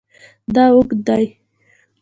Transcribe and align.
دا 0.53 0.63
اوږد 0.75 0.99
دی 1.07 1.25